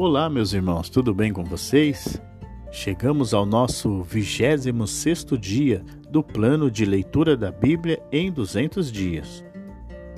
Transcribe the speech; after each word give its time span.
Olá, 0.00 0.30
meus 0.30 0.52
irmãos, 0.52 0.88
tudo 0.88 1.12
bem 1.12 1.32
com 1.32 1.42
vocês? 1.42 2.22
Chegamos 2.70 3.34
ao 3.34 3.44
nosso 3.44 4.00
26 4.04 4.66
dia 5.40 5.84
do 6.08 6.22
plano 6.22 6.70
de 6.70 6.84
leitura 6.84 7.36
da 7.36 7.50
Bíblia 7.50 8.00
em 8.12 8.30
200 8.30 8.92
dias. 8.92 9.44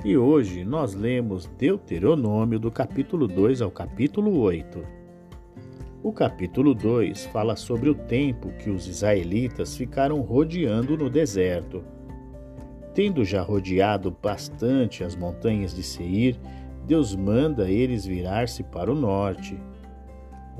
E 0.05 0.15
hoje 0.15 0.63
nós 0.63 0.93
lemos 0.93 1.47
Deuteronômio 1.57 2.59
do 2.59 2.69
capítulo 2.69 3.27
2 3.27 3.59
ao 3.59 3.71
capítulo 3.71 4.37
8. 4.41 4.85
O 6.03 6.13
capítulo 6.13 6.75
2 6.75 7.25
fala 7.25 7.55
sobre 7.55 7.89
o 7.89 7.95
tempo 7.95 8.49
que 8.59 8.69
os 8.69 8.85
israelitas 8.87 9.75
ficaram 9.75 10.21
rodeando 10.21 10.95
no 10.95 11.09
deserto. 11.09 11.83
Tendo 12.93 13.25
já 13.25 13.41
rodeado 13.41 14.15
bastante 14.21 15.03
as 15.03 15.15
montanhas 15.15 15.73
de 15.73 15.81
Seir, 15.81 16.39
Deus 16.85 17.15
manda 17.15 17.67
eles 17.67 18.05
virar-se 18.05 18.61
para 18.61 18.91
o 18.91 18.95
norte, 18.95 19.57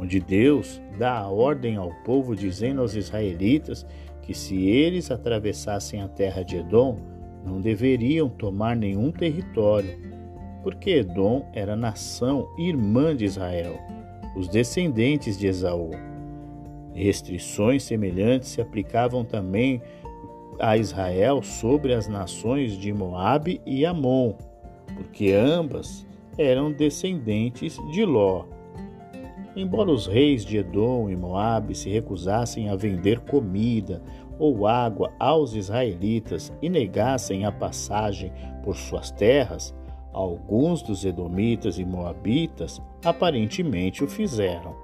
onde 0.02 0.20
Deus 0.20 0.82
dá 0.98 1.20
a 1.20 1.30
ordem 1.30 1.76
ao 1.76 1.92
povo, 2.04 2.36
dizendo 2.36 2.82
aos 2.82 2.96
israelitas 2.96 3.86
que 4.24 4.34
se 4.34 4.68
eles 4.68 5.12
atravessassem 5.12 6.02
a 6.02 6.08
terra 6.08 6.42
de 6.42 6.58
Edom, 6.58 6.98
não 7.46 7.62
deveriam 7.62 8.28
tomar 8.28 8.76
nenhum 8.76 9.12
território, 9.12 9.96
porque 10.64 10.90
Edom 10.90 11.48
era 11.54 11.76
nação 11.76 12.48
irmã 12.58 13.16
de 13.16 13.26
Israel, 13.26 13.80
os 14.36 14.48
descendentes 14.48 15.38
de 15.38 15.46
Esaú. 15.46 15.92
Restrições 16.94 17.84
semelhantes 17.84 18.50
se 18.50 18.62
aplicavam 18.62 19.24
também 19.24 19.82
a 20.60 20.78
Israel 20.78 21.42
sobre 21.42 21.94
as 21.94 22.08
nações 22.08 22.74
de 22.74 22.92
Moabe 22.92 23.62
e 23.66 23.86
Amon, 23.86 24.34
porque 24.96 25.32
ambas 25.32 26.06
eram 26.38 26.72
descendentes 26.72 27.78
de 27.92 28.04
Ló. 28.04 28.46
Embora 29.56 29.92
os 29.92 30.08
reis 30.08 30.46
de 30.46 30.58
Edom 30.58 31.10
e 31.10 31.16
Moabe 31.16 31.76
se 31.76 31.90
recusassem 31.90 32.70
a 32.70 32.76
vender 32.76 33.20
comida 33.20 34.02
ou 34.40 34.66
água 34.66 35.12
aos 35.20 35.54
israelitas 35.54 36.54
e 36.62 36.70
negassem 36.70 37.46
a 37.46 37.52
passagem 37.52 38.32
por 38.64 38.76
suas 38.76 39.12
terras, 39.12 39.76
alguns 40.14 40.82
dos 40.82 41.04
edomitas 41.04 41.78
e 41.78 41.86
moabitas 41.86 42.82
aparentemente 43.04 44.04
o 44.04 44.08
fizeram. 44.08 44.76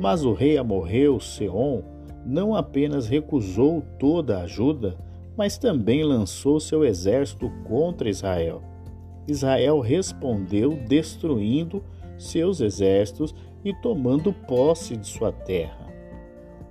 Mas 0.00 0.24
o 0.24 0.32
rei 0.32 0.56
amorreu 0.56 1.18
Seom 1.18 1.82
não 2.24 2.54
apenas 2.54 3.08
recusou 3.08 3.82
toda 3.98 4.38
a 4.38 4.42
ajuda, 4.42 4.96
mas 5.36 5.58
também 5.58 6.04
lançou 6.04 6.60
seu 6.60 6.84
exército 6.84 7.50
contra 7.66 8.08
Israel. 8.08 8.62
Israel 9.26 9.80
respondeu 9.80 10.76
destruindo 10.88 11.82
seus 12.16 12.60
exércitos 12.60 13.34
e 13.64 13.74
tomando 13.74 14.32
posse 14.32 14.96
de 14.96 15.06
sua 15.06 15.32
terra. 15.32 15.88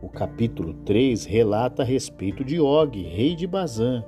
O 0.01 0.09
capítulo 0.09 0.73
3 0.85 1.25
relata 1.25 1.81
a 1.81 1.85
respeito 1.85 2.43
de 2.43 2.59
Og, 2.59 3.01
rei 3.01 3.35
de 3.35 3.47
Bazã. 3.47 4.03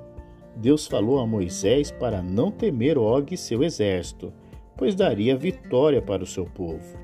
Deus 0.56 0.88
falou 0.88 1.20
a 1.20 1.26
Moisés 1.26 1.92
para 1.92 2.22
não 2.22 2.52
temer 2.52 2.98
Og 2.98 3.34
e 3.34 3.38
seu 3.38 3.64
exército, 3.64 4.32
pois 4.78 4.96
daria 4.96 5.36
vitória 5.36 6.02
para 6.02 6.24
o 6.24 6.28
seu 6.28 6.46
povo. 6.46 6.98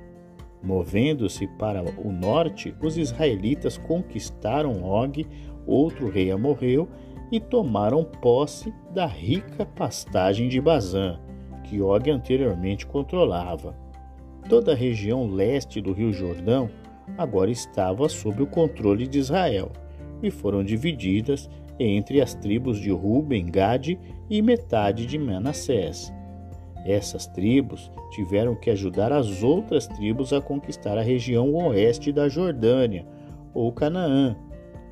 Movendo-se 0.61 1.47
para 1.59 1.83
o 1.83 2.11
norte, 2.11 2.75
os 2.81 2.97
israelitas 2.97 3.77
conquistaram 3.77 4.83
Og, 4.83 5.25
outro 5.65 6.09
rei 6.09 6.31
amorreu, 6.31 6.87
e 7.31 7.39
tomaram 7.39 8.03
posse 8.03 8.73
da 8.93 9.05
rica 9.05 9.65
pastagem 9.65 10.47
de 10.47 10.61
Bazã, 10.61 11.19
que 11.63 11.81
Og 11.81 12.09
anteriormente 12.09 12.85
controlava. 12.85 13.84
Toda 14.47 14.73
a 14.73 14.75
região 14.75 15.27
leste 15.27 15.81
do 15.81 15.91
Rio 15.91 16.13
Jordão 16.13 16.69
agora 17.17 17.49
estava 17.49 18.07
sob 18.07 18.43
o 18.43 18.47
controle 18.47 19.07
de 19.07 19.17
Israel 19.17 19.71
e 20.21 20.29
foram 20.29 20.63
divididas 20.63 21.49
entre 21.79 22.21
as 22.21 22.35
tribos 22.35 22.79
de 22.79 22.91
Ruben, 22.91 23.47
Gade 23.47 23.99
e 24.29 24.41
metade 24.41 25.05
de 25.05 25.17
Manassés. 25.17 26.13
Essas 26.85 27.25
tribos 27.25 27.91
tiveram 28.11 28.55
que 28.55 28.69
ajudar 28.69 29.11
as 29.11 29.41
outras 29.41 29.87
tribos 29.87 30.31
a 30.31 30.39
conquistar 30.39 30.97
a 30.97 31.01
região 31.01 31.51
oeste 31.53 32.11
da 32.11 32.29
Jordânia, 32.29 33.05
ou 33.53 33.71
Canaã, 33.71 34.35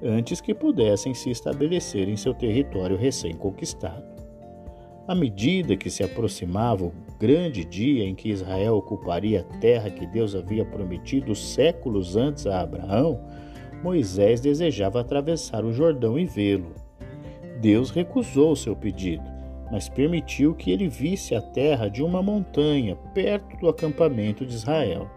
antes 0.02 0.42
que 0.42 0.54
pudessem 0.54 1.14
se 1.14 1.30
estabelecer 1.30 2.10
em 2.10 2.18
seu 2.18 2.34
território 2.34 2.98
recém-conquistado. 2.98 4.13
À 5.06 5.14
medida 5.14 5.76
que 5.76 5.90
se 5.90 6.02
aproximava 6.02 6.86
o 6.86 6.94
grande 7.20 7.66
dia 7.66 8.06
em 8.06 8.16
que 8.16 8.30
Israel 8.30 8.76
ocuparia 8.76 9.42
a 9.42 9.58
terra 9.58 9.90
que 9.90 10.08
Deus 10.08 10.34
havia 10.34 10.64
prometido 10.64 11.36
séculos 11.36 12.16
antes 12.16 12.48
a 12.48 12.62
Abraão, 12.62 13.20
Moisés 13.84 14.40
desejava 14.40 15.02
atravessar 15.02 15.66
o 15.66 15.74
Jordão 15.74 16.18
e 16.18 16.26
vê-lo. 16.26 16.74
Deus 17.60 17.92
recusou 17.92 18.56
seu 18.56 18.78
pedido, 18.78 19.26
mas 19.70 19.90
permitiu 19.90 20.56
que 20.56 20.72
ele 20.72 20.88
visse 20.88 21.36
a 21.36 21.42
terra 21.42 21.90
de 21.90 22.02
uma 22.02 22.24
montanha 22.24 22.96
perto 23.14 23.58
do 23.58 23.68
acampamento 23.68 24.46
de 24.46 24.54
Israel. 24.54 25.10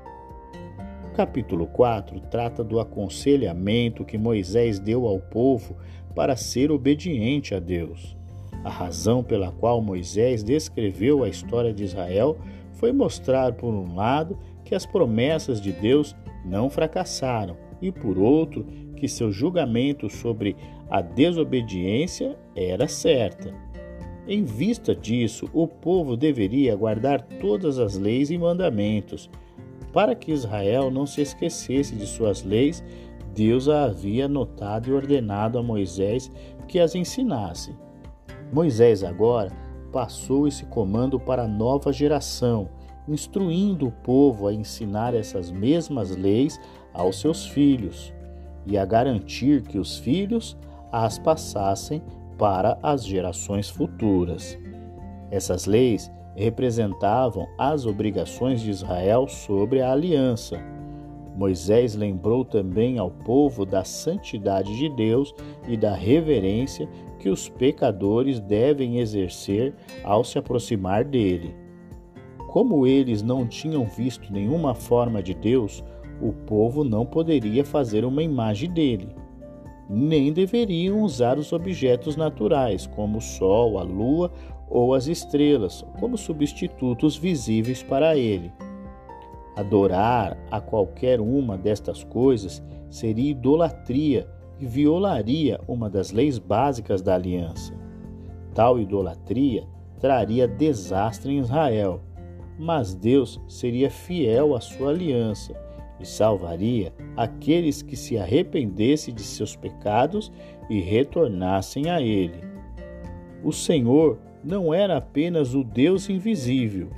O 1.08 1.14
capítulo 1.14 1.64
4 1.68 2.18
trata 2.22 2.64
do 2.64 2.80
aconselhamento 2.80 4.04
que 4.04 4.18
Moisés 4.18 4.80
deu 4.80 5.06
ao 5.06 5.20
povo 5.20 5.76
para 6.12 6.34
ser 6.34 6.72
obediente 6.72 7.54
a 7.54 7.60
Deus. 7.60 8.16
A 8.64 8.70
razão 8.70 9.22
pela 9.22 9.52
qual 9.52 9.80
Moisés 9.80 10.42
descreveu 10.42 11.22
a 11.22 11.28
história 11.28 11.72
de 11.72 11.84
Israel 11.84 12.36
foi 12.72 12.92
mostrar, 12.92 13.52
por 13.52 13.72
um 13.72 13.94
lado, 13.94 14.38
que 14.64 14.74
as 14.74 14.84
promessas 14.84 15.60
de 15.60 15.72
Deus 15.72 16.14
não 16.44 16.68
fracassaram, 16.68 17.56
e 17.80 17.90
por 17.90 18.18
outro, 18.18 18.66
que 18.96 19.08
seu 19.08 19.30
julgamento 19.30 20.08
sobre 20.08 20.56
a 20.90 21.00
desobediência 21.00 22.36
era 22.54 22.88
certa. 22.88 23.54
Em 24.26 24.42
vista 24.42 24.94
disso, 24.94 25.48
o 25.52 25.68
povo 25.68 26.16
deveria 26.16 26.74
guardar 26.74 27.22
todas 27.22 27.78
as 27.78 27.96
leis 27.96 28.30
e 28.30 28.36
mandamentos. 28.36 29.30
Para 29.92 30.14
que 30.14 30.32
Israel 30.32 30.90
não 30.90 31.06
se 31.06 31.20
esquecesse 31.22 31.94
de 31.94 32.06
suas 32.06 32.42
leis, 32.42 32.82
Deus 33.32 33.68
a 33.68 33.84
havia 33.84 34.24
anotado 34.24 34.90
e 34.90 34.92
ordenado 34.92 35.58
a 35.58 35.62
Moisés 35.62 36.30
que 36.66 36.80
as 36.80 36.94
ensinasse. 36.94 37.72
Moisés 38.52 39.02
agora 39.02 39.50
passou 39.92 40.46
esse 40.46 40.64
comando 40.66 41.18
para 41.18 41.44
a 41.44 41.48
nova 41.48 41.92
geração, 41.92 42.68
instruindo 43.08 43.88
o 43.88 43.92
povo 43.92 44.46
a 44.46 44.52
ensinar 44.52 45.14
essas 45.14 45.50
mesmas 45.50 46.14
leis 46.16 46.60
aos 46.92 47.20
seus 47.20 47.46
filhos 47.46 48.12
e 48.66 48.76
a 48.76 48.84
garantir 48.84 49.62
que 49.62 49.78
os 49.78 49.98
filhos 49.98 50.56
as 50.90 51.18
passassem 51.18 52.02
para 52.36 52.78
as 52.82 53.04
gerações 53.04 53.68
futuras. 53.68 54.58
Essas 55.30 55.66
leis 55.66 56.10
representavam 56.34 57.46
as 57.58 57.86
obrigações 57.86 58.60
de 58.60 58.70
Israel 58.70 59.26
sobre 59.26 59.80
a 59.80 59.92
aliança. 59.92 60.75
Moisés 61.36 61.94
lembrou 61.94 62.44
também 62.44 62.98
ao 62.98 63.10
povo 63.10 63.66
da 63.66 63.84
santidade 63.84 64.74
de 64.76 64.88
Deus 64.88 65.34
e 65.68 65.76
da 65.76 65.94
reverência 65.94 66.88
que 67.18 67.28
os 67.28 67.48
pecadores 67.48 68.40
devem 68.40 68.98
exercer 68.98 69.74
ao 70.02 70.24
se 70.24 70.38
aproximar 70.38 71.04
dele. 71.04 71.54
Como 72.48 72.86
eles 72.86 73.22
não 73.22 73.46
tinham 73.46 73.84
visto 73.84 74.32
nenhuma 74.32 74.74
forma 74.74 75.22
de 75.22 75.34
Deus, 75.34 75.84
o 76.22 76.32
povo 76.32 76.82
não 76.82 77.04
poderia 77.04 77.64
fazer 77.64 78.04
uma 78.04 78.22
imagem 78.22 78.70
dele, 78.70 79.08
nem 79.90 80.32
deveriam 80.32 81.02
usar 81.02 81.38
os 81.38 81.52
objetos 81.52 82.16
naturais, 82.16 82.86
como 82.86 83.18
o 83.18 83.20
sol, 83.20 83.78
a 83.78 83.82
lua 83.82 84.32
ou 84.70 84.94
as 84.94 85.06
estrelas, 85.06 85.84
como 86.00 86.16
substitutos 86.16 87.16
visíveis 87.16 87.82
para 87.82 88.16
ele. 88.16 88.50
Adorar 89.56 90.36
a 90.50 90.60
qualquer 90.60 91.20
uma 91.20 91.56
destas 91.56 92.04
coisas 92.04 92.62
seria 92.90 93.30
idolatria 93.30 94.28
e 94.60 94.66
violaria 94.66 95.58
uma 95.66 95.88
das 95.88 96.12
leis 96.12 96.38
básicas 96.38 97.00
da 97.00 97.14
aliança. 97.14 97.74
Tal 98.54 98.78
idolatria 98.78 99.66
traria 99.98 100.46
desastre 100.46 101.32
em 101.32 101.38
Israel, 101.38 102.02
mas 102.58 102.94
Deus 102.94 103.40
seria 103.48 103.90
fiel 103.90 104.54
à 104.54 104.60
sua 104.60 104.90
aliança 104.90 105.54
e 105.98 106.06
salvaria 106.06 106.92
aqueles 107.16 107.80
que 107.80 107.96
se 107.96 108.18
arrependessem 108.18 109.14
de 109.14 109.22
seus 109.22 109.56
pecados 109.56 110.30
e 110.68 110.80
retornassem 110.80 111.88
a 111.88 112.00
Ele. 112.00 112.44
O 113.42 113.52
Senhor 113.52 114.18
não 114.44 114.72
era 114.72 114.96
apenas 114.96 115.54
o 115.54 115.64
Deus 115.64 116.08
invisível, 116.08 116.90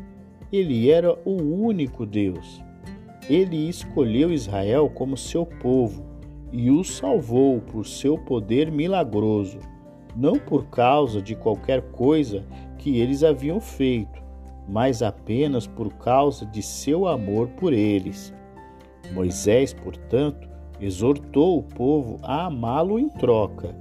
ele 0.52 0.90
era 0.90 1.12
o 1.24 1.32
único 1.32 2.06
Deus. 2.06 2.62
Ele 3.28 3.68
escolheu 3.68 4.32
Israel 4.32 4.88
como 4.88 5.16
seu 5.16 5.44
povo 5.44 6.04
e 6.50 6.70
os 6.70 6.96
salvou 6.96 7.60
por 7.60 7.86
seu 7.86 8.16
poder 8.16 8.72
milagroso, 8.72 9.58
não 10.16 10.38
por 10.38 10.66
causa 10.66 11.20
de 11.20 11.34
qualquer 11.34 11.82
coisa 11.90 12.44
que 12.78 12.98
eles 12.98 13.22
haviam 13.22 13.60
feito, 13.60 14.22
mas 14.66 15.02
apenas 15.02 15.66
por 15.66 15.92
causa 15.94 16.46
de 16.46 16.62
seu 16.62 17.06
amor 17.06 17.48
por 17.48 17.72
eles. 17.72 18.32
Moisés, 19.12 19.74
portanto, 19.74 20.48
exortou 20.80 21.58
o 21.58 21.62
povo 21.62 22.18
a 22.22 22.46
amá-lo 22.46 22.98
em 22.98 23.08
troca. 23.08 23.74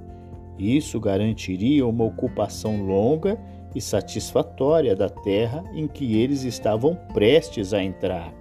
Isso 0.58 0.98
garantiria 1.00 1.86
uma 1.86 2.04
ocupação 2.04 2.84
longa 2.84 3.38
e 3.78 3.80
satisfatória 3.80 4.94
da 4.94 5.08
terra 5.08 5.64
em 5.72 5.86
que 5.86 6.20
eles 6.20 6.42
estavam 6.42 6.96
prestes 7.14 7.72
a 7.72 7.82
entrar. 7.82 8.34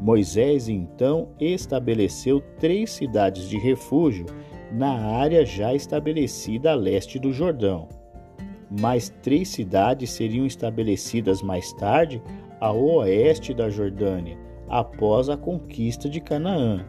Moisés 0.00 0.68
então 0.68 1.28
estabeleceu 1.40 2.40
três 2.58 2.90
cidades 2.90 3.48
de 3.48 3.56
refúgio 3.56 4.26
na 4.72 4.92
área 5.16 5.46
já 5.46 5.72
estabelecida 5.72 6.72
a 6.72 6.74
leste 6.74 7.20
do 7.20 7.32
Jordão. 7.32 7.88
Mais 8.68 9.10
três 9.22 9.48
cidades 9.48 10.10
seriam 10.10 10.44
estabelecidas 10.44 11.40
mais 11.40 11.72
tarde 11.74 12.20
a 12.60 12.72
oeste 12.72 13.54
da 13.54 13.70
Jordânia, 13.70 14.36
após 14.68 15.28
a 15.28 15.36
conquista 15.36 16.08
de 16.08 16.20
Canaã. 16.20 16.84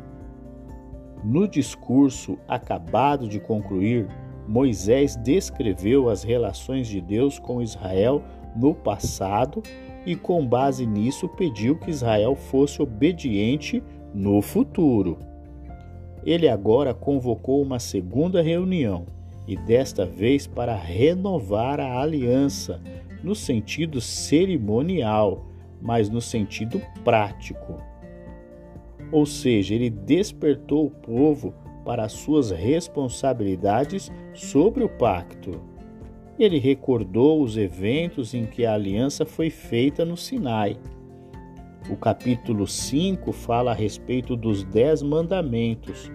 No 1.24 1.48
discurso 1.48 2.38
acabado 2.48 3.28
de 3.28 3.40
concluir, 3.40 4.08
Moisés 4.48 5.16
descreveu 5.16 6.10
as 6.10 6.24
relações 6.24 6.88
de 6.88 7.00
Deus 7.00 7.40
com 7.40 7.62
Israel 7.62 8.22
no 8.56 8.74
passado 8.74 9.64
e, 10.06 10.16
com 10.16 10.46
base 10.46 10.86
nisso, 10.86 11.30
pediu 11.30 11.78
que 11.78 11.90
Israel 11.90 12.36
fosse 12.36 12.82
obediente 12.82 13.82
no 14.14 14.42
futuro. 14.42 15.18
Ele 16.26 16.48
agora 16.48 16.94
convocou 16.94 17.62
uma 17.62 17.80
segunda 17.80 18.42
reunião 18.42 19.06
e 19.48 19.58
desta 19.58 20.06
vez 20.06 20.48
para 20.48 20.76
renovar 20.76 21.80
a 21.80 22.00
aliança 22.00 22.82
no 23.24 23.36
sentido 23.36 24.00
cerimonial, 24.00 25.46
mas 25.82 26.10
no 26.10 26.22
sentido 26.22 26.82
prático. 27.04 27.78
Ou 29.12 29.26
seja, 29.26 29.76
ele 29.76 29.90
despertou 29.90 30.88
o 30.88 30.92
povo 30.92 31.54
para 31.84 32.04
as 32.04 32.14
suas 32.14 32.52
responsabilidades 32.52 34.12
sobre 34.34 34.84
o 34.84 34.90
pacto. 34.90 35.62
Ele 36.38 36.58
recordou 36.58 37.42
os 37.42 37.58
eventos 37.58 38.34
em 38.34 38.46
que 38.46 38.66
a 38.66 38.74
aliança 38.74 39.26
foi 39.26 39.50
feita 39.50 40.04
no 40.04 40.18
Sinai. 40.18 40.78
O 41.90 41.96
capítulo 41.96 42.66
5 42.66 43.32
fala 43.32 43.72
a 43.72 43.76
respeito 43.76 44.36
dos 44.36 44.64
dez 44.64 45.02
mandamentos. 45.02 46.12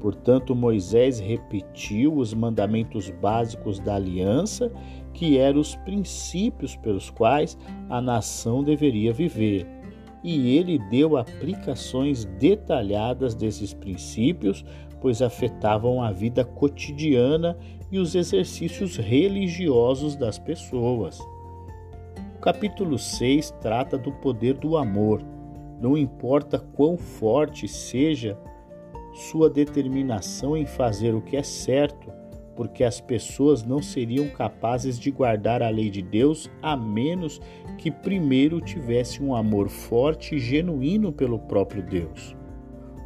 Portanto, 0.00 0.54
Moisés 0.54 1.18
repetiu 1.18 2.16
os 2.16 2.32
mandamentos 2.32 3.10
básicos 3.10 3.80
da 3.80 3.96
aliança, 3.96 4.70
que 5.12 5.38
eram 5.38 5.60
os 5.60 5.74
princípios 5.74 6.76
pelos 6.76 7.10
quais 7.10 7.58
a 7.88 8.00
nação 8.00 8.62
deveria 8.62 9.12
viver. 9.12 9.66
E 10.22 10.56
ele 10.56 10.78
deu 10.90 11.16
aplicações 11.16 12.24
detalhadas 12.38 13.34
desses 13.34 13.72
princípios, 13.72 14.64
pois 15.00 15.22
afetavam 15.22 16.02
a 16.02 16.10
vida 16.10 16.44
cotidiana 16.44 17.56
e 17.90 17.98
os 17.98 18.14
exercícios 18.14 18.96
religiosos 18.96 20.16
das 20.16 20.38
pessoas. 20.38 21.18
O 22.36 22.40
capítulo 22.40 22.98
6 22.98 23.50
trata 23.60 23.98
do 23.98 24.12
poder 24.12 24.54
do 24.54 24.76
amor. 24.76 25.22
Não 25.80 25.96
importa 25.96 26.58
quão 26.58 26.96
forte 26.96 27.66
seja 27.66 28.38
sua 29.12 29.50
determinação 29.50 30.56
em 30.56 30.66
fazer 30.66 31.14
o 31.14 31.20
que 31.20 31.36
é 31.36 31.42
certo, 31.42 32.12
porque 32.54 32.84
as 32.84 33.00
pessoas 33.00 33.64
não 33.64 33.82
seriam 33.82 34.28
capazes 34.28 34.98
de 34.98 35.10
guardar 35.10 35.62
a 35.62 35.68
lei 35.68 35.90
de 35.90 36.02
Deus 36.02 36.50
a 36.62 36.76
menos 36.76 37.40
que 37.76 37.90
primeiro 37.90 38.60
tivesse 38.60 39.22
um 39.22 39.34
amor 39.34 39.68
forte 39.68 40.36
e 40.36 40.38
genuíno 40.38 41.12
pelo 41.12 41.38
próprio 41.38 41.82
Deus. 41.82 42.37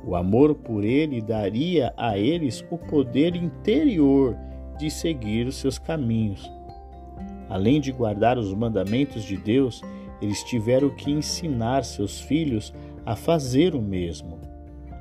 O 0.05 0.17
amor 0.17 0.55
por 0.55 0.85
ele 0.85 1.21
daria 1.21 1.93
a 1.97 2.19
eles 2.19 2.65
o 2.71 2.79
poder 2.79 3.37
interior 3.37 4.37
de 4.79 4.91
seguir 4.91 5.47
os 5.47 5.57
seus 5.57 5.79
caminhos. 5.79 6.51
Além 7.49 7.81
de 7.81 7.93
guardar 7.93 8.39
os 8.39 8.53
mandamentos 8.53 9.23
de 9.25 9.37
Deus, 9.37 9.83
eles 10.21 10.43
tiveram 10.43 10.91
que 10.91 11.11
ensinar 11.11 11.85
seus 11.85 12.21
filhos 12.21 12.73
a 13.05 13.15
fazer 13.15 13.75
o 13.75 13.83
mesmo. 13.83 14.41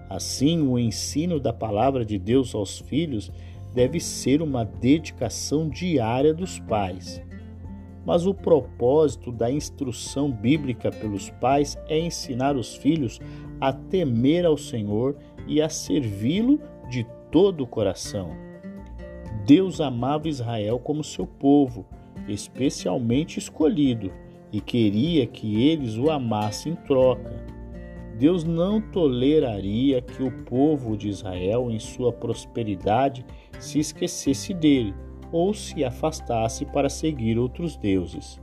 Assim, 0.10 0.62
o 0.62 0.78
ensino 0.78 1.40
da 1.40 1.54
palavra 1.54 2.04
de 2.04 2.20
Deus 2.20 2.54
aos 2.54 2.80
filhos 2.80 3.32
deve 3.74 4.00
ser 4.00 4.42
uma 4.42 4.66
dedicação 4.66 5.70
diária 5.70 6.34
dos 6.34 6.60
pais. 6.60 7.22
Mas 8.06 8.26
o 8.26 8.34
propósito 8.34 9.32
da 9.32 9.52
instrução 9.52 10.32
bíblica 10.32 10.92
pelos 10.92 11.30
pais 11.30 11.78
é 11.88 12.00
ensinar 12.00 12.56
os 12.56 12.76
filhos 12.76 13.20
a 13.60 13.72
temer 13.72 14.46
ao 14.46 14.58
Senhor 14.58 15.16
e 15.48 15.62
a 15.62 15.70
servi-lo 15.70 16.60
de 16.90 17.06
todo 17.32 17.64
o 17.64 17.68
coração. 17.68 18.32
Deus 19.46 19.80
amava 19.80 20.28
Israel 20.28 20.80
como 20.80 21.04
seu 21.04 21.28
povo, 21.28 21.86
especialmente 22.28 23.38
escolhido, 23.38 24.12
e 24.52 24.60
queria 24.60 25.26
que 25.26 25.64
eles 25.64 25.96
o 25.96 26.10
amassem 26.10 26.74
em 26.74 26.76
troca. 26.76 27.46
Deus 28.18 28.44
não 28.44 28.82
toleraria 28.82 30.02
que 30.02 30.22
o 30.22 30.32
povo 30.44 30.98
de 30.98 31.08
Israel, 31.08 31.72
em 31.72 31.80
sua 31.80 32.12
prosperidade, 32.12 33.26
se 33.60 33.80
esquecesse 33.80 34.54
dele 34.54 34.94
ou 35.32 35.54
se 35.54 35.84
afastasse 35.84 36.66
para 36.66 36.90
seguir 36.90 37.38
outros 37.38 37.76
deuses. 37.78 38.42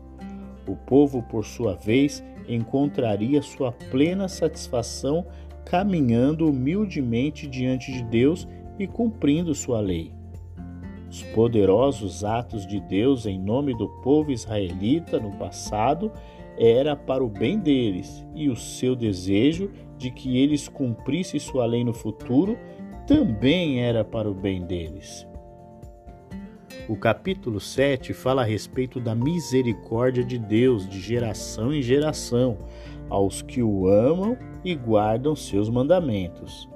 O 0.67 0.75
povo, 0.75 1.23
por 1.23 1.45
sua 1.45 1.75
vez, 1.75 2.23
encontraria 2.49 3.43
sua 3.43 3.73
plena 3.73 4.29
satisfação 4.29 5.27
caminhando 5.65 6.49
humildemente 6.49 7.47
diante 7.47 7.93
de 7.93 8.03
Deus 8.03 8.49
e 8.79 8.87
cumprindo 8.87 9.55
sua 9.55 9.81
lei. 9.81 10.13
Os 11.11 11.23
poderosos 11.23 12.25
atos 12.25 12.67
de 12.67 12.81
Deus 12.81 13.27
em 13.27 13.39
nome 13.39 13.77
do 13.77 13.89
povo 14.03 14.31
israelita 14.31 15.19
no 15.19 15.33
passado 15.33 16.11
era 16.59 16.97
para 16.97 17.25
o 17.25 17.29
bem 17.29 17.59
deles, 17.59 18.27
e 18.35 18.49
o 18.49 18.57
seu 18.57 18.97
desejo 18.97 19.71
de 19.97 20.11
que 20.11 20.39
eles 20.39 20.69
cumprissem 20.69 21.39
sua 21.39 21.67
lei 21.67 21.85
no 21.85 21.95
futuro 21.95 22.59
também 23.07 23.81
era 23.81 24.05
para 24.05 24.29
o 24.29 24.35
bem 24.35 24.65
deles. 24.67 25.28
O 26.89 26.97
capítulo 26.97 27.61
7 27.61 28.15
fala 28.15 28.41
a 28.41 28.45
respeito 28.47 28.99
da 28.99 29.15
misericórdia 29.15 30.25
de 30.25 30.39
Deus 30.39 30.89
de 30.89 30.99
geração 30.99 31.71
em 31.71 31.83
geração 31.83 32.57
aos 33.11 33.43
que 33.43 33.63
o 33.63 33.87
amam 33.87 34.39
e 34.65 34.75
guardam 34.75 35.37
seus 35.37 35.69
mandamentos. 35.69 36.67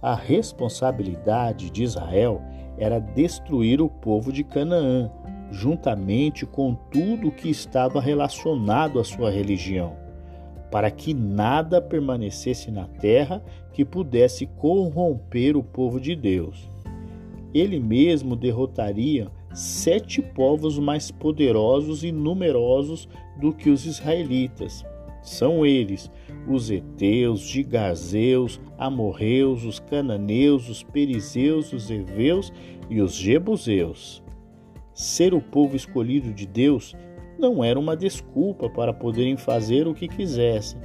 A 0.00 0.14
responsabilidade 0.14 1.68
de 1.68 1.82
Israel 1.82 2.40
era 2.78 2.98
destruir 2.98 3.82
o 3.82 3.90
povo 3.90 4.32
de 4.32 4.42
Canaã, 4.42 5.10
juntamente 5.50 6.46
com 6.46 6.74
tudo 6.74 7.30
que 7.30 7.50
estava 7.50 8.00
relacionado 8.00 8.98
à 8.98 9.04
sua 9.04 9.30
religião, 9.30 9.98
para 10.70 10.90
que 10.90 11.12
nada 11.12 11.82
permanecesse 11.82 12.70
na 12.70 12.86
terra 12.86 13.44
que 13.74 13.84
pudesse 13.84 14.46
corromper 14.46 15.58
o 15.58 15.62
povo 15.62 16.00
de 16.00 16.16
Deus 16.16 16.74
ele 17.58 17.80
mesmo 17.80 18.36
derrotaria 18.36 19.30
sete 19.54 20.20
povos 20.20 20.78
mais 20.78 21.10
poderosos 21.10 22.04
e 22.04 22.12
numerosos 22.12 23.08
do 23.40 23.52
que 23.52 23.70
os 23.70 23.86
israelitas. 23.86 24.84
São 25.22 25.66
eles 25.66 26.10
os 26.48 26.70
heteus, 26.70 27.40
gigazeus, 27.40 28.60
amorreus, 28.78 29.64
os 29.64 29.80
cananeus, 29.80 30.68
os 30.68 30.82
perizeus, 30.82 31.72
os 31.72 31.90
heveus 31.90 32.52
e 32.88 33.00
os 33.00 33.14
jebuseus. 33.14 34.22
Ser 34.94 35.34
o 35.34 35.40
povo 35.40 35.74
escolhido 35.74 36.32
de 36.32 36.46
Deus 36.46 36.94
não 37.38 37.62
era 37.62 37.78
uma 37.78 37.96
desculpa 37.96 38.70
para 38.70 38.92
poderem 38.92 39.36
fazer 39.36 39.86
o 39.86 39.94
que 39.94 40.08
quisessem, 40.08 40.80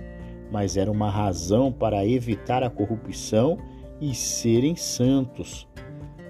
mas 0.52 0.76
era 0.76 0.92
uma 0.92 1.10
razão 1.10 1.72
para 1.72 2.06
evitar 2.06 2.64
a 2.64 2.70
corrupção 2.70 3.58
e 4.02 4.14
serem 4.16 4.76
santos. 4.76 5.68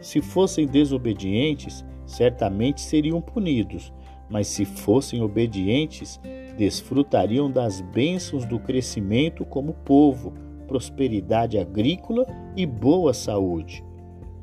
Se 0.01 0.19
fossem 0.21 0.65
desobedientes, 0.65 1.85
certamente 2.05 2.81
seriam 2.81 3.21
punidos, 3.21 3.93
mas 4.29 4.47
se 4.47 4.65
fossem 4.65 5.21
obedientes, 5.21 6.19
desfrutariam 6.57 7.51
das 7.51 7.81
bênçãos 7.81 8.45
do 8.45 8.59
crescimento 8.59 9.45
como 9.45 9.73
povo, 9.73 10.33
prosperidade 10.67 11.57
agrícola 11.57 12.25
e 12.55 12.65
boa 12.65 13.13
saúde. 13.13 13.83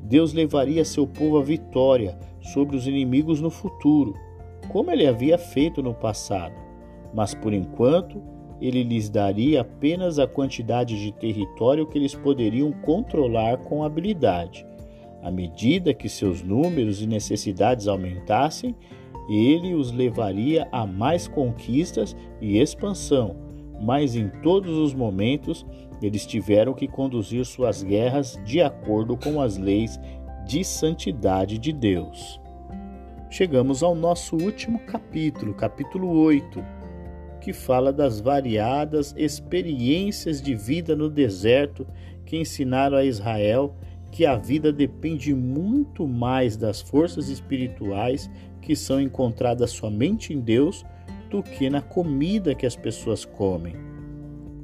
Deus 0.02 0.32
levaria 0.32 0.84
seu 0.84 1.06
povo 1.06 1.38
à 1.38 1.42
vitória 1.42 2.18
sobre 2.40 2.76
os 2.76 2.86
inimigos 2.86 3.40
no 3.40 3.50
futuro, 3.50 4.14
como 4.68 4.90
ele 4.90 5.06
havia 5.06 5.36
feito 5.36 5.82
no 5.82 5.92
passado, 5.92 6.54
mas 7.12 7.34
por 7.34 7.52
enquanto 7.52 8.22
ele 8.60 8.82
lhes 8.82 9.08
daria 9.08 9.62
apenas 9.62 10.18
a 10.18 10.26
quantidade 10.26 10.98
de 10.98 11.12
território 11.12 11.86
que 11.86 11.98
eles 11.98 12.14
poderiam 12.14 12.72
controlar 12.72 13.58
com 13.58 13.84
habilidade. 13.84 14.66
À 15.22 15.30
medida 15.30 15.92
que 15.92 16.08
seus 16.08 16.42
números 16.42 17.02
e 17.02 17.06
necessidades 17.06 17.88
aumentassem, 17.88 18.74
ele 19.28 19.74
os 19.74 19.92
levaria 19.92 20.66
a 20.72 20.86
mais 20.86 21.28
conquistas 21.28 22.16
e 22.40 22.58
expansão, 22.58 23.36
mas 23.80 24.16
em 24.16 24.28
todos 24.42 24.76
os 24.78 24.94
momentos 24.94 25.66
eles 26.00 26.24
tiveram 26.24 26.72
que 26.72 26.88
conduzir 26.88 27.44
suas 27.44 27.82
guerras 27.82 28.40
de 28.44 28.62
acordo 28.62 29.16
com 29.16 29.40
as 29.40 29.58
leis 29.58 29.98
de 30.46 30.64
santidade 30.64 31.58
de 31.58 31.72
Deus. 31.72 32.40
Chegamos 33.28 33.82
ao 33.82 33.94
nosso 33.94 34.36
último 34.36 34.78
capítulo, 34.86 35.52
capítulo 35.52 36.08
8, 36.20 36.64
que 37.40 37.52
fala 37.52 37.92
das 37.92 38.20
variadas 38.20 39.14
experiências 39.18 40.40
de 40.40 40.54
vida 40.54 40.96
no 40.96 41.10
deserto 41.10 41.86
que 42.24 42.38
ensinaram 42.38 42.96
a 42.96 43.04
Israel 43.04 43.74
que 44.10 44.24
a 44.24 44.36
vida 44.36 44.72
depende 44.72 45.34
muito 45.34 46.06
mais 46.06 46.56
das 46.56 46.80
forças 46.80 47.28
espirituais 47.28 48.30
que 48.60 48.74
são 48.74 49.00
encontradas 49.00 49.70
somente 49.70 50.32
em 50.32 50.40
Deus 50.40 50.84
do 51.30 51.42
que 51.42 51.68
na 51.68 51.80
comida 51.80 52.54
que 52.54 52.66
as 52.66 52.76
pessoas 52.76 53.24
comem. 53.24 53.74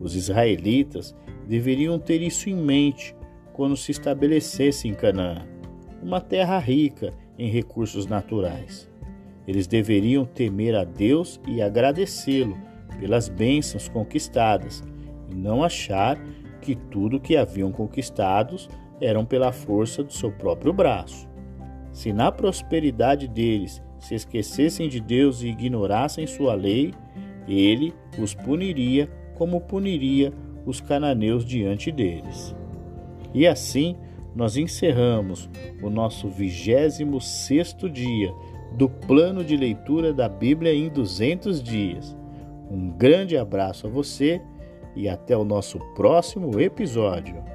Os 0.00 0.14
israelitas 0.14 1.14
deveriam 1.46 1.98
ter 1.98 2.22
isso 2.22 2.48
em 2.48 2.56
mente 2.56 3.14
quando 3.52 3.76
se 3.76 3.92
estabelecessem 3.92 4.90
em 4.90 4.94
Canaã, 4.94 5.46
uma 6.02 6.20
terra 6.20 6.58
rica 6.58 7.14
em 7.38 7.48
recursos 7.48 8.06
naturais. 8.06 8.90
Eles 9.46 9.66
deveriam 9.66 10.24
temer 10.24 10.74
a 10.74 10.84
Deus 10.84 11.40
e 11.46 11.60
agradecê-lo 11.60 12.56
pelas 12.98 13.28
bênçãos 13.28 13.88
conquistadas 13.88 14.82
e 15.30 15.34
não 15.34 15.62
achar 15.62 16.18
que 16.60 16.74
tudo 16.74 17.20
que 17.20 17.36
haviam 17.36 17.70
conquistados 17.70 18.68
eram 19.00 19.24
pela 19.24 19.52
força 19.52 20.02
do 20.02 20.12
seu 20.12 20.30
próprio 20.30 20.72
braço. 20.72 21.28
Se 21.92 22.12
na 22.12 22.32
prosperidade 22.32 23.28
deles 23.28 23.82
se 23.98 24.14
esquecessem 24.14 24.88
de 24.88 25.00
Deus 25.00 25.42
e 25.42 25.48
ignorassem 25.48 26.26
sua 26.26 26.54
lei, 26.54 26.92
ele 27.48 27.94
os 28.18 28.34
puniria 28.34 29.08
como 29.34 29.60
puniria 29.60 30.32
os 30.66 30.80
cananeus 30.80 31.44
diante 31.44 31.90
deles. 31.90 32.54
E 33.32 33.46
assim 33.46 33.96
nós 34.34 34.56
encerramos 34.56 35.48
o 35.82 35.88
nosso 35.88 36.28
26 36.28 37.24
sexto 37.24 37.88
dia 37.88 38.32
do 38.72 38.88
plano 38.88 39.44
de 39.44 39.56
leitura 39.56 40.12
da 40.12 40.28
Bíblia 40.28 40.74
em 40.74 40.88
200 40.88 41.62
dias. 41.62 42.16
Um 42.68 42.90
grande 42.90 43.36
abraço 43.36 43.86
a 43.86 43.90
você 43.90 44.40
e 44.96 45.08
até 45.08 45.36
o 45.36 45.44
nosso 45.44 45.78
próximo 45.94 46.58
episódio. 46.60 47.53